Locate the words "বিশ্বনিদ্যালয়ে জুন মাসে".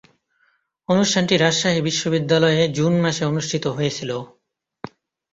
1.81-3.23